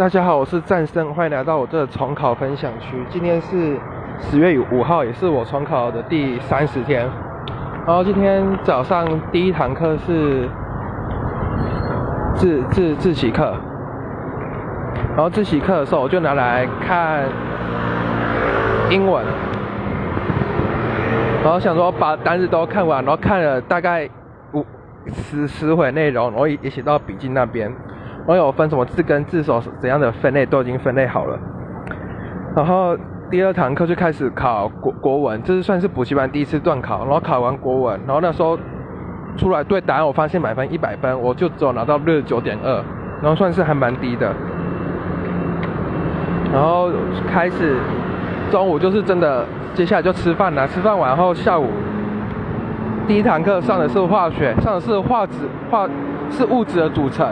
[0.00, 2.96] 大家好，我是战胜，欢迎来到我这重考分享区。
[3.10, 3.76] 今天是
[4.18, 7.06] 十月五号，也是我重考的第三十天。
[7.86, 10.48] 然后今天早上第一堂课是
[12.34, 13.54] 自自自习课，
[15.14, 17.26] 然后自习课的时候我就拿来看
[18.88, 19.22] 英文，
[21.44, 24.08] 然后想说把单子都看完，然后看了大概
[24.54, 24.64] 五
[25.12, 27.70] 十十回内容，然后也写到笔记那边。
[28.26, 31.38] 我有分什么字根字首怎样的分类都已经分类好了，
[32.54, 32.96] 然后
[33.30, 38.58] 第二堂课就开始考国国文，这是算是补习班第一次段考，然后考完国文，然后那时候
[39.36, 42.82] 出来对答案我发现满分一百分，我就只有拿到六十九点二，
[43.22, 44.32] 然后算是还蛮低的。
[46.52, 46.90] 然后
[47.28, 47.76] 开始
[48.50, 49.44] 中午就是真的，
[49.74, 51.66] 接下来就吃饭了，吃饭完后下午
[53.06, 55.32] 第一堂课上的是化学，上的是化质
[55.70, 55.88] 化
[56.30, 57.26] 是物质的组成。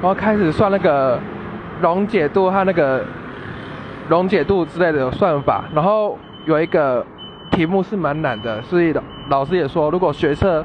[0.00, 1.18] 然后开始算那个
[1.80, 3.04] 溶解度和那个
[4.08, 7.04] 溶解度之类的算法，然后有一个
[7.50, 10.64] 题目是蛮难的，所以老老师也说，如果学测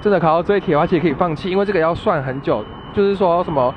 [0.00, 2.64] 真的考到这一题的话，其实可以放弃，因为这个要算很久。
[2.92, 3.74] 就是说什么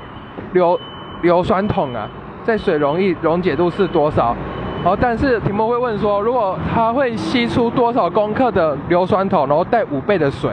[0.52, 0.78] 硫
[1.22, 2.08] 硫酸桶啊，
[2.44, 4.36] 在水溶液溶解度是多少？
[4.84, 10.52] 然后但是题目会问说，如果它会吸出多少公克的硫酸桶，然后带五倍的水，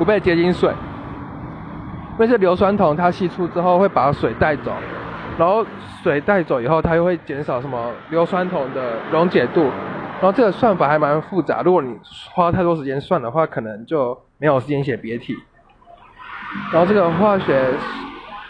[0.00, 0.72] 五倍结晶水。
[2.20, 4.70] 因为是硫酸铜，它吸出之后会把水带走，
[5.38, 5.64] 然后
[6.02, 11.96] 水带走以后，它又会减少什么硫酸铜的溶解度，然后这个算法还蛮复杂，如果你
[12.34, 15.34] 花太多时间算的话，可能就没有时间写别题。
[16.70, 17.72] 然后这个化学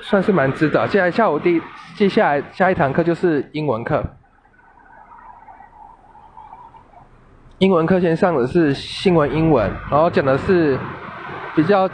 [0.00, 1.62] 算是蛮知道，接下来下午第
[1.94, 4.05] 接下来下一堂课就是英文课，
[7.58, 10.77] 英文课先上的是新闻英文，然后讲的是
[11.55, 11.88] 比较。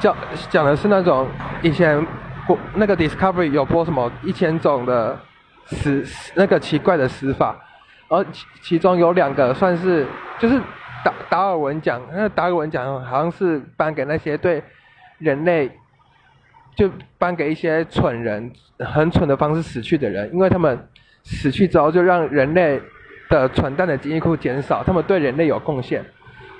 [0.00, 0.16] 讲
[0.50, 1.26] 讲的是那种
[1.62, 2.04] 以前
[2.46, 5.18] 国那个 Discovery 有播什么一千种的
[5.66, 7.56] 死那个奇怪的死法，
[8.08, 10.06] 而其其中有两个算是
[10.38, 10.58] 就是
[11.04, 14.62] 达达尔文奖，那达尔文奖好像是颁给那些对
[15.18, 15.70] 人类
[16.76, 20.78] 就颁给一些蠢人很蠢的方式死去的人，因为他们
[21.24, 22.80] 死去之后就让人类
[23.28, 26.04] 的蠢蛋的基因库减少，他们对人类有贡献，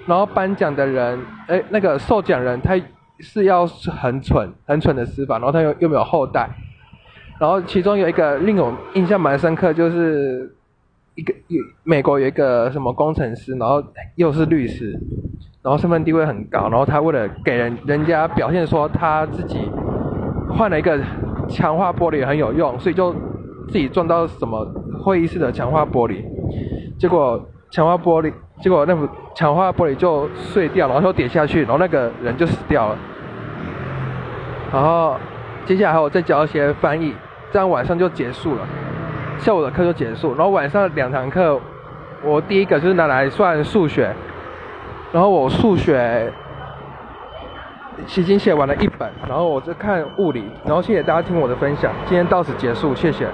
[0.07, 2.77] 然后颁奖的人哎那个受奖人他。
[3.21, 6.49] 是要很蠢、很蠢的死法，然后他又又没有后代，
[7.39, 10.55] 然后其中有一个令我印象蛮深刻，就是
[11.15, 13.83] 一个有美国有一个什么工程师，然后
[14.17, 14.99] 又是律师，
[15.63, 19.59] 然后身份地位很高，然后他为了给人人家表现说他自己
[20.51, 21.01] 换了一个
[21.49, 23.13] 强化玻璃很有用，所以就
[23.69, 24.65] 自己撞到什么
[25.03, 26.25] 会议室的强化玻璃，
[26.99, 28.33] 结果强化玻璃。
[28.61, 32.99] 结果那不强化玻璃就碎掉，然后就点下去，然后那个人就死掉了。
[34.73, 35.15] 然后
[35.65, 37.15] 接下来还有再教一些翻译，
[37.53, 38.67] 这样晚上就结束了，
[39.39, 40.35] 下午的课就结束。
[40.35, 41.57] 然后晚上两堂课，
[42.25, 44.13] 我第一个就是拿来算数学，
[45.13, 46.33] 然后我数学
[48.17, 50.51] 已经写完了一本，然后我就看物理。
[50.65, 53.29] 然后谢谢大家听我的分享，今天到此结束，谢谢。